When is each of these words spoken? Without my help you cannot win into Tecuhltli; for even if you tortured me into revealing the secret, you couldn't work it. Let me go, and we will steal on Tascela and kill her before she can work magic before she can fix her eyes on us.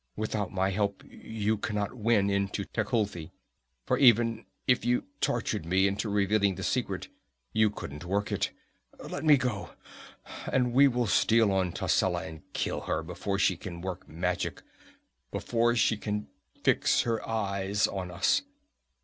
Without 0.15 0.51
my 0.51 0.71
help 0.71 1.03
you 1.07 1.57
cannot 1.59 1.93
win 1.93 2.27
into 2.27 2.65
Tecuhltli; 2.65 3.29
for 3.85 3.99
even 3.99 4.47
if 4.65 4.83
you 4.83 5.03
tortured 5.19 5.63
me 5.63 5.85
into 5.87 6.09
revealing 6.09 6.55
the 6.55 6.63
secret, 6.63 7.07
you 7.53 7.69
couldn't 7.69 8.05
work 8.05 8.31
it. 8.31 8.49
Let 8.99 9.23
me 9.23 9.37
go, 9.37 9.75
and 10.51 10.73
we 10.73 10.87
will 10.87 11.05
steal 11.05 11.51
on 11.51 11.71
Tascela 11.71 12.23
and 12.25 12.41
kill 12.53 12.81
her 12.89 13.03
before 13.03 13.37
she 13.37 13.55
can 13.55 13.81
work 13.81 14.09
magic 14.09 14.63
before 15.29 15.75
she 15.75 15.97
can 15.97 16.29
fix 16.63 17.01
her 17.03 17.21
eyes 17.29 17.85
on 17.85 18.09
us. 18.09 18.41